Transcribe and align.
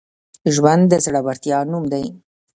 ژوند 0.53 0.83
د 0.91 0.93
زړورتیا 1.05 1.57
نوم 1.71 1.83
دی. 1.91 2.05